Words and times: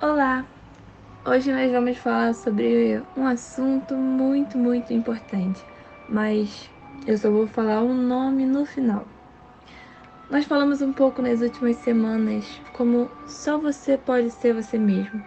Olá! 0.00 0.44
Hoje 1.24 1.52
nós 1.52 1.70
vamos 1.70 1.96
falar 1.96 2.34
sobre 2.34 3.00
um 3.16 3.24
assunto 3.24 3.96
muito, 3.96 4.58
muito 4.58 4.92
importante, 4.92 5.64
mas 6.08 6.68
eu 7.06 7.16
só 7.16 7.30
vou 7.30 7.46
falar 7.46 7.80
o 7.80 7.86
um 7.86 7.94
nome 7.94 8.44
no 8.44 8.66
final. 8.66 9.06
Nós 10.28 10.44
falamos 10.44 10.82
um 10.82 10.92
pouco 10.92 11.22
nas 11.22 11.40
últimas 11.40 11.76
semanas 11.76 12.60
como 12.72 13.08
só 13.24 13.56
você 13.56 13.96
pode 13.96 14.30
ser 14.30 14.52
você 14.52 14.76
mesmo. 14.78 15.22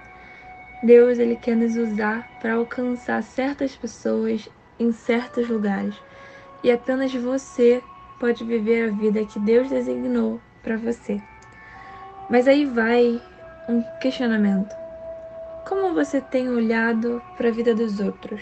Deus 0.83 1.17
ele 1.17 1.37
quer 1.37 1.55
nos 1.55 1.77
usar 1.77 2.29
para 2.37 2.55
alcançar 2.55 3.23
certas 3.23 3.75
pessoas 3.75 4.49
em 4.77 4.91
certos 4.91 5.47
lugares 5.47 5.95
e 6.61 6.69
apenas 6.69 7.11
você 7.15 7.81
pode 8.19 8.43
viver 8.43 8.89
a 8.89 8.91
vida 8.91 9.25
que 9.25 9.39
Deus 9.39 9.69
designou 9.69 10.41
para 10.61 10.77
você. 10.77 11.21
Mas 12.29 12.47
aí 12.49 12.65
vai 12.65 13.21
um 13.67 13.83
questionamento. 13.99 14.73
Como 15.67 15.93
você 15.93 16.21
tem 16.21 16.47
olhado 16.47 17.21
para 17.35 17.49
a 17.49 17.51
vida 17.51 17.75
dos 17.75 17.99
outros? 17.99 18.41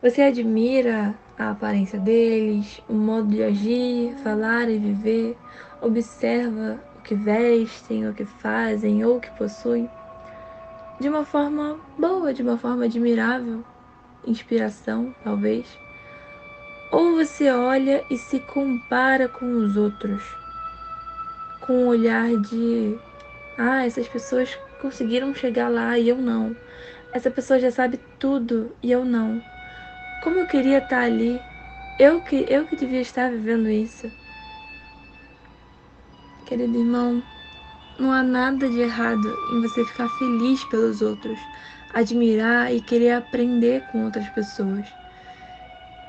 Você 0.00 0.22
admira 0.22 1.14
a 1.36 1.50
aparência 1.50 1.98
deles, 1.98 2.80
o 2.88 2.94
modo 2.94 3.28
de 3.28 3.42
agir, 3.42 4.14
falar 4.22 4.68
e 4.68 4.78
viver? 4.78 5.36
Observa 5.82 6.78
o 6.96 7.02
que 7.02 7.14
vestem, 7.14 8.08
o 8.08 8.14
que 8.14 8.24
fazem 8.24 9.04
ou 9.04 9.16
o 9.16 9.20
que 9.20 9.30
possuem? 9.32 9.90
De 11.00 11.08
uma 11.08 11.24
forma 11.24 11.80
boa, 11.98 12.32
de 12.32 12.42
uma 12.42 12.56
forma 12.56 12.84
admirável, 12.84 13.64
inspiração, 14.24 15.12
talvez? 15.24 15.66
Ou 16.92 17.16
você 17.16 17.50
olha 17.50 18.04
e 18.08 18.16
se 18.16 18.38
compara 18.38 19.28
com 19.28 19.56
os 19.56 19.76
outros, 19.76 20.22
com 21.66 21.72
um 21.72 21.86
olhar 21.88 22.30
de 22.36 22.96
ah, 23.56 23.86
essas 23.86 24.08
pessoas 24.08 24.58
conseguiram 24.80 25.34
chegar 25.34 25.68
lá 25.68 25.98
e 25.98 26.08
eu 26.08 26.16
não. 26.16 26.56
Essa 27.12 27.30
pessoa 27.30 27.60
já 27.60 27.70
sabe 27.70 28.00
tudo 28.18 28.74
e 28.82 28.90
eu 28.90 29.04
não. 29.04 29.42
Como 30.20 30.38
eu 30.38 30.46
queria 30.46 30.78
estar 30.78 31.02
ali. 31.02 31.40
Eu 31.98 32.20
que, 32.20 32.44
eu 32.48 32.66
que 32.66 32.74
devia 32.74 33.00
estar 33.00 33.30
vivendo 33.30 33.68
isso. 33.68 34.10
Querido 36.44 36.76
irmão, 36.76 37.22
não 37.98 38.10
há 38.10 38.22
nada 38.22 38.68
de 38.68 38.80
errado 38.80 39.28
em 39.52 39.60
você 39.60 39.84
ficar 39.84 40.08
feliz 40.18 40.64
pelos 40.64 41.00
outros, 41.00 41.38
admirar 41.92 42.74
e 42.74 42.80
querer 42.80 43.12
aprender 43.12 43.82
com 43.92 44.04
outras 44.04 44.28
pessoas. 44.30 44.86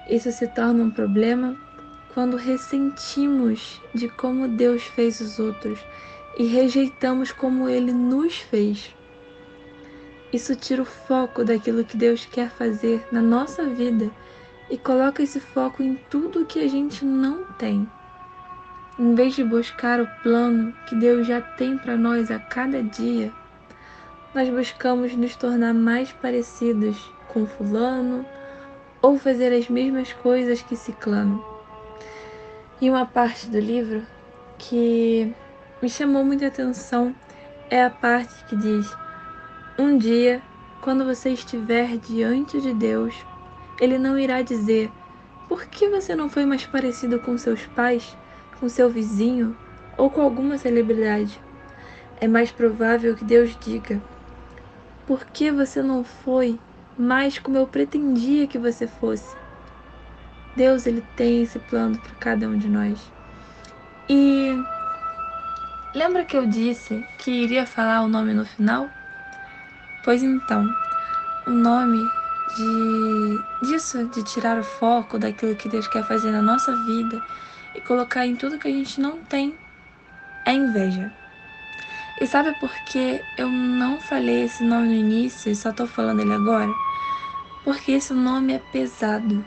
Isso 0.07 0.31
se 0.31 0.47
torna 0.47 0.83
um 0.83 0.89
problema 0.89 1.55
quando 2.13 2.37
ressentimos 2.37 3.81
de 3.93 4.09
como 4.09 4.47
Deus 4.47 4.83
fez 4.83 5.19
os 5.19 5.37
outros 5.37 5.79
e 6.37 6.45
rejeitamos 6.45 7.31
como 7.31 7.69
Ele 7.69 7.91
nos 7.91 8.37
fez. 8.37 8.93
Isso 10.33 10.55
tira 10.55 10.81
o 10.81 10.85
foco 10.85 11.43
daquilo 11.43 11.85
que 11.85 11.95
Deus 11.95 12.25
quer 12.25 12.49
fazer 12.49 13.05
na 13.11 13.21
nossa 13.21 13.65
vida 13.65 14.11
e 14.69 14.77
coloca 14.77 15.23
esse 15.23 15.39
foco 15.39 15.81
em 15.81 15.95
tudo 16.09 16.45
que 16.45 16.59
a 16.59 16.67
gente 16.67 17.05
não 17.05 17.45
tem. 17.53 17.89
Em 18.97 19.13
vez 19.13 19.35
de 19.35 19.43
buscar 19.43 20.01
o 20.01 20.07
plano 20.23 20.73
que 20.87 20.95
Deus 20.95 21.27
já 21.27 21.41
tem 21.41 21.77
para 21.77 21.95
nós 21.95 22.31
a 22.31 22.39
cada 22.39 22.81
dia, 22.81 23.31
nós 24.33 24.49
buscamos 24.49 25.15
nos 25.15 25.35
tornar 25.35 25.73
mais 25.73 26.11
parecidos 26.11 26.97
com 27.29 27.45
Fulano 27.45 28.25
ou 29.01 29.17
fazer 29.17 29.53
as 29.53 29.69
mesmas 29.69 30.11
coisas 30.13 30.61
que 30.61 30.75
Ciclano. 30.75 31.45
E 32.81 32.89
uma 32.89 33.05
parte 33.05 33.47
do 33.47 33.59
livro 33.59 34.03
que 34.57 35.33
me 35.81 35.89
chamou 35.89 36.23
muita 36.23 36.47
atenção 36.47 37.13
é 37.69 37.83
a 37.83 37.89
parte 37.89 38.43
que 38.45 38.55
diz: 38.55 38.95
Um 39.77 39.97
dia, 39.97 40.41
quando 40.81 41.03
você 41.03 41.31
estiver 41.31 41.97
diante 41.97 42.61
de 42.61 42.73
Deus, 42.73 43.25
Ele 43.79 43.97
não 43.97 44.17
irá 44.17 44.41
dizer: 44.41 44.91
Por 45.49 45.65
que 45.65 45.89
você 45.89 46.15
não 46.15 46.29
foi 46.29 46.45
mais 46.45 46.65
parecido 46.65 47.19
com 47.19 47.37
seus 47.37 47.65
pais, 47.67 48.17
com 48.59 48.69
seu 48.69 48.89
vizinho 48.89 49.55
ou 49.97 50.09
com 50.09 50.21
alguma 50.21 50.57
celebridade? 50.57 51.41
É 52.21 52.27
mais 52.27 52.51
provável 52.51 53.15
que 53.15 53.25
Deus 53.25 53.57
diga: 53.59 54.01
Por 55.05 55.25
que 55.25 55.51
você 55.51 55.81
não 55.81 56.03
foi 56.03 56.59
mais 56.97 57.37
como 57.37 57.57
eu 57.57 57.67
pretendia 57.67 58.47
que 58.47 58.57
você 58.57 58.87
fosse? 58.87 59.35
Deus 60.55 60.85
ele 60.85 61.03
tem 61.17 61.43
esse 61.43 61.59
plano 61.59 61.97
para 61.99 62.15
cada 62.15 62.47
um 62.47 62.57
de 62.57 62.69
nós. 62.69 63.11
E 64.09 64.55
Lembra 65.95 66.25
que 66.25 66.35
eu 66.35 66.45
disse 66.45 67.05
que 67.17 67.31
iria 67.31 67.65
falar 67.65 68.01
o 68.01 68.09
nome 68.09 68.33
no 68.33 68.45
final? 68.45 68.89
Pois 70.03 70.21
então, 70.21 70.69
o 71.47 71.49
nome 71.49 72.05
de 72.57 73.65
disso, 73.65 74.05
de 74.07 74.21
tirar 74.25 74.59
o 74.59 74.63
foco 74.63 75.17
daquilo 75.17 75.55
que 75.55 75.69
Deus 75.69 75.87
quer 75.87 76.05
fazer 76.05 76.31
na 76.31 76.41
nossa 76.41 76.75
vida 76.83 77.25
e 77.73 77.79
colocar 77.79 78.27
em 78.27 78.35
tudo 78.35 78.59
que 78.59 78.67
a 78.67 78.71
gente 78.71 78.99
não 78.99 79.23
tem, 79.23 79.55
é 80.45 80.51
inveja. 80.51 81.09
E 82.19 82.27
sabe 82.27 82.53
por 82.59 82.71
que 82.91 83.21
eu 83.37 83.47
não 83.49 83.97
falei 84.01 84.43
esse 84.43 84.65
nome 84.65 84.89
no 84.89 84.93
início 84.95 85.49
e 85.49 85.55
só 85.55 85.71
tô 85.71 85.87
falando 85.87 86.19
ele 86.19 86.33
agora? 86.33 86.71
Porque 87.63 87.93
esse 87.93 88.13
nome 88.13 88.51
é 88.51 88.59
pesado. 88.59 89.45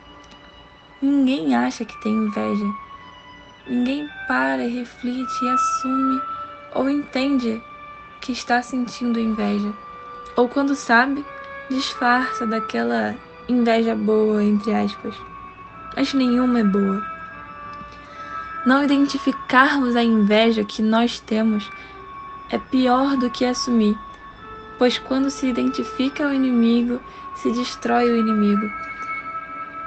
Ninguém 1.03 1.54
acha 1.54 1.84
que 1.84 2.03
tem 2.03 2.12
inveja. 2.12 2.65
Ninguém 3.66 4.09
para, 4.26 4.62
reflete 4.62 5.44
e 5.44 5.48
assume 5.50 6.38
ou 6.75 6.89
entende 6.89 7.62
que 8.21 8.33
está 8.33 8.62
sentindo 8.62 9.19
inveja, 9.19 9.73
ou 10.37 10.49
quando 10.49 10.75
sabe, 10.75 11.25
disfarça 11.71 12.47
daquela 12.47 13.15
inveja 13.49 13.95
boa, 13.95 14.43
entre 14.43 14.75
aspas. 14.75 15.15
Mas 15.97 16.12
nenhuma 16.15 16.61
é 16.61 16.65
boa. 16.65 17.05
Não 18.67 18.84
identificarmos 18.84 19.97
a 19.97 20.03
inveja 20.03 20.65
que 20.65 20.83
nós 20.83 21.21
temos 21.21 21.71
é 22.51 22.59
pior 22.59 23.17
do 23.17 23.31
que 23.31 23.45
assumir, 23.45 23.97
pois 24.78 24.99
quando 24.99 25.31
se 25.31 25.47
identifica 25.47 26.28
o 26.28 26.33
inimigo, 26.33 27.01
se 27.37 27.51
destrói 27.53 28.11
o 28.11 28.17
inimigo. 28.17 28.71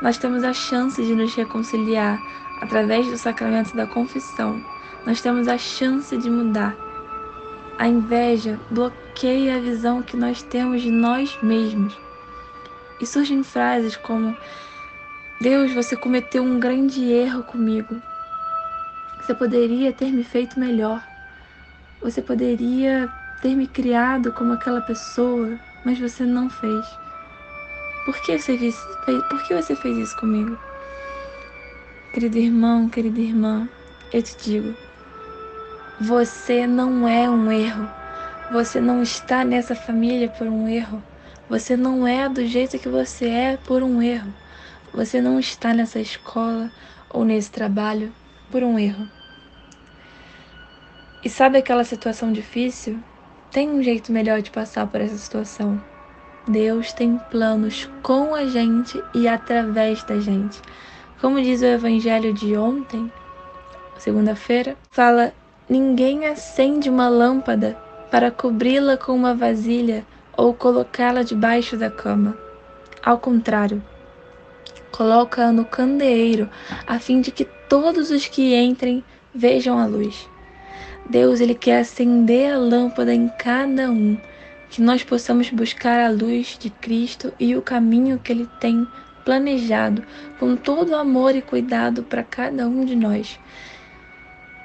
Nós 0.01 0.17
temos 0.17 0.43
a 0.43 0.53
chance 0.53 1.03
de 1.03 1.13
nos 1.13 1.33
reconciliar 1.35 2.19
através 2.61 3.07
do 3.07 3.17
sacramento 3.17 3.75
da 3.75 3.85
confissão 3.85 4.63
nós 5.05 5.21
temos 5.21 5.47
a 5.47 5.57
chance 5.57 6.15
de 6.17 6.29
mudar. 6.29 6.75
A 7.77 7.87
inveja 7.87 8.59
bloqueia 8.69 9.55
a 9.55 9.59
visão 9.59 10.03
que 10.03 10.15
nós 10.15 10.43
temos 10.43 10.81
de 10.81 10.91
nós 10.91 11.37
mesmos. 11.41 11.97
E 12.99 13.05
surgem 13.05 13.43
frases 13.43 13.95
como: 13.95 14.37
Deus, 15.41 15.73
você 15.73 15.95
cometeu 15.95 16.43
um 16.43 16.59
grande 16.59 17.03
erro 17.11 17.43
comigo. 17.43 18.01
Você 19.17 19.33
poderia 19.33 19.91
ter 19.91 20.11
me 20.11 20.23
feito 20.23 20.59
melhor. 20.59 21.03
Você 22.01 22.21
poderia 22.21 23.11
ter 23.41 23.55
me 23.55 23.67
criado 23.67 24.31
como 24.33 24.53
aquela 24.53 24.81
pessoa, 24.81 25.59
mas 25.83 25.99
você 25.99 26.23
não 26.23 26.49
fez. 26.49 26.85
Por 28.05 28.15
que 28.21 28.37
você 28.37 28.57
fez, 28.57 28.75
por 29.29 29.43
que 29.43 29.55
você 29.55 29.75
fez 29.75 29.97
isso 29.97 30.17
comigo? 30.17 30.57
Querido 32.13 32.37
irmão, 32.37 32.89
querida 32.89 33.19
irmã, 33.19 33.69
eu 34.11 34.21
te 34.21 34.35
digo, 34.37 34.75
você 36.01 36.65
não 36.65 37.07
é 37.07 37.29
um 37.29 37.51
erro. 37.51 37.87
Você 38.51 38.81
não 38.81 39.03
está 39.03 39.43
nessa 39.43 39.75
família 39.75 40.27
por 40.29 40.47
um 40.47 40.67
erro. 40.67 41.01
Você 41.47 41.77
não 41.77 42.07
é 42.07 42.27
do 42.27 42.43
jeito 42.43 42.79
que 42.79 42.89
você 42.89 43.29
é 43.29 43.57
por 43.57 43.83
um 43.83 44.01
erro. 44.01 44.33
Você 44.95 45.21
não 45.21 45.39
está 45.39 45.75
nessa 45.75 45.99
escola 45.99 46.71
ou 47.07 47.23
nesse 47.23 47.51
trabalho 47.51 48.11
por 48.49 48.63
um 48.63 48.79
erro. 48.79 49.07
E 51.23 51.29
sabe 51.29 51.59
aquela 51.59 51.83
situação 51.83 52.31
difícil? 52.31 52.99
Tem 53.51 53.69
um 53.69 53.83
jeito 53.83 54.11
melhor 54.11 54.41
de 54.41 54.49
passar 54.49 54.87
por 54.87 55.01
essa 55.01 55.17
situação. 55.17 55.79
Deus 56.47 56.91
tem 56.93 57.19
planos 57.29 57.87
com 58.01 58.33
a 58.33 58.47
gente 58.47 58.99
e 59.13 59.27
através 59.27 60.03
da 60.05 60.19
gente. 60.19 60.59
Como 61.19 61.39
diz 61.39 61.61
o 61.61 61.65
evangelho 61.65 62.33
de 62.33 62.57
ontem, 62.57 63.11
segunda-feira, 63.99 64.75
fala 64.89 65.31
Ninguém 65.71 66.25
acende 66.25 66.89
uma 66.89 67.07
lâmpada 67.07 67.77
para 68.11 68.29
cobri-la 68.29 68.97
com 68.97 69.15
uma 69.15 69.33
vasilha 69.33 70.05
ou 70.35 70.53
colocá-la 70.53 71.23
debaixo 71.23 71.77
da 71.77 71.89
cama. 71.89 72.37
Ao 73.01 73.17
contrário, 73.17 73.81
coloca-a 74.91 75.49
no 75.49 75.63
candeeiro, 75.63 76.49
a 76.85 76.99
fim 76.99 77.21
de 77.21 77.31
que 77.31 77.45
todos 77.69 78.11
os 78.11 78.27
que 78.27 78.53
entrem 78.53 79.01
vejam 79.33 79.79
a 79.79 79.85
luz. 79.85 80.29
Deus 81.09 81.39
ele 81.39 81.55
quer 81.55 81.79
acender 81.79 82.51
a 82.51 82.57
lâmpada 82.57 83.13
em 83.13 83.29
cada 83.39 83.89
um, 83.89 84.17
que 84.69 84.81
nós 84.81 85.05
possamos 85.05 85.49
buscar 85.51 86.01
a 86.01 86.11
luz 86.11 86.57
de 86.59 86.69
Cristo 86.69 87.31
e 87.39 87.55
o 87.55 87.61
caminho 87.61 88.19
que 88.19 88.33
ele 88.33 88.49
tem 88.59 88.85
planejado 89.23 90.03
com 90.37 90.53
todo 90.53 90.93
amor 90.97 91.33
e 91.33 91.41
cuidado 91.41 92.03
para 92.03 92.23
cada 92.23 92.67
um 92.67 92.83
de 92.83 92.93
nós 92.93 93.39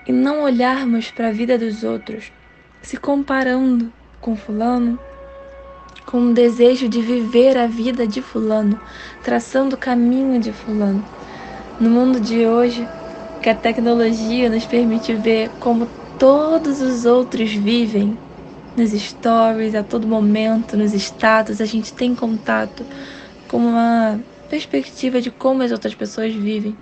e 0.07 0.13
não 0.13 0.43
olharmos 0.43 1.11
para 1.11 1.29
a 1.29 1.33
vida 1.33 1.59
dos 1.59 1.83
outros, 1.83 2.33
se 2.83 2.97
comparando 2.97 3.93
com 4.21 4.37
Fulano, 4.37 4.99
com 6.05 6.19
um 6.19 6.33
desejo 6.33 6.89
de 6.89 7.01
viver 7.01 7.59
a 7.59 7.67
vida 7.67 8.07
de 8.07 8.23
Fulano, 8.23 8.81
traçando 9.23 9.75
o 9.75 9.79
caminho 9.79 10.41
de 10.41 10.53
Fulano. 10.53 11.05
No 11.81 11.91
mundo 11.91 12.21
de 12.21 12.47
hoje, 12.47 12.87
que 13.43 13.51
a 13.51 13.55
tecnologia 13.55 14.49
nos 14.49 14.65
permite 14.65 15.15
ver 15.15 15.51
como 15.61 15.89
todos 16.19 16.81
os 16.81 17.05
outros 17.05 17.53
vivem, 17.53 18.17
nos 18.77 18.93
stories, 18.93 19.75
a 19.75 19.83
todo 19.83 20.07
momento, 20.07 20.77
nos 20.77 20.93
status, 20.93 21.61
a 21.61 21.65
gente 21.65 21.93
tem 21.93 22.15
contato 22.15 22.85
com 23.49 23.57
uma 23.57 24.21
perspectiva 24.49 25.21
de 25.21 25.31
como 25.31 25.63
as 25.63 25.73
outras 25.73 25.95
pessoas 25.95 26.35
vivem. 26.35 26.77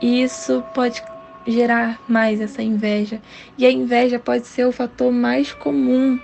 E 0.00 0.22
isso 0.22 0.62
pode 0.74 1.02
gerar 1.46 2.00
mais 2.08 2.40
essa 2.40 2.62
inveja. 2.62 3.20
E 3.56 3.66
a 3.66 3.70
inveja 3.70 4.18
pode 4.18 4.46
ser 4.46 4.66
o 4.66 4.72
fator 4.72 5.12
mais 5.12 5.52
comum 5.52 6.18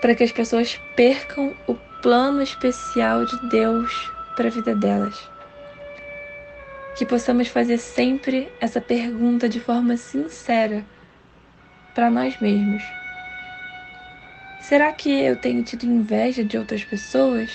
para 0.00 0.14
que 0.14 0.24
as 0.24 0.32
pessoas 0.32 0.80
percam 0.96 1.54
o 1.66 1.74
plano 2.02 2.42
especial 2.42 3.24
de 3.24 3.48
Deus 3.48 4.10
para 4.36 4.48
a 4.48 4.50
vida 4.50 4.74
delas. 4.74 5.16
Que 6.96 7.06
possamos 7.06 7.48
fazer 7.48 7.78
sempre 7.78 8.52
essa 8.60 8.80
pergunta 8.80 9.48
de 9.48 9.60
forma 9.60 9.96
sincera 9.96 10.84
para 11.94 12.10
nós 12.10 12.38
mesmos. 12.40 12.82
Será 14.60 14.92
que 14.92 15.10
eu 15.10 15.36
tenho 15.36 15.62
tido 15.62 15.84
inveja 15.84 16.44
de 16.44 16.58
outras 16.58 16.84
pessoas? 16.84 17.50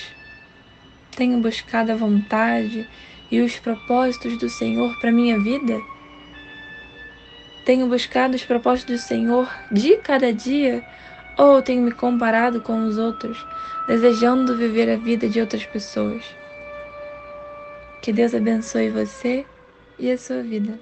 Tenho 1.16 1.40
buscado 1.40 1.92
a 1.92 1.96
vontade 1.96 2.88
e 3.30 3.40
os 3.40 3.58
propósitos 3.58 4.38
do 4.38 4.48
Senhor 4.48 4.98
para 5.00 5.12
minha 5.12 5.38
vida? 5.38 5.78
Tenho 7.68 7.86
buscado 7.86 8.34
os 8.34 8.42
propósitos 8.42 8.96
do 8.96 8.98
Senhor 8.98 9.46
de 9.70 9.98
cada 9.98 10.32
dia 10.32 10.82
ou 11.36 11.60
tenho 11.60 11.82
me 11.82 11.92
comparado 11.92 12.62
com 12.62 12.86
os 12.86 12.96
outros, 12.96 13.36
desejando 13.86 14.56
viver 14.56 14.88
a 14.88 14.96
vida 14.96 15.28
de 15.28 15.38
outras 15.38 15.66
pessoas? 15.66 16.24
Que 18.00 18.10
Deus 18.10 18.34
abençoe 18.34 18.88
você 18.88 19.44
e 19.98 20.10
a 20.10 20.16
sua 20.16 20.42
vida. 20.42 20.80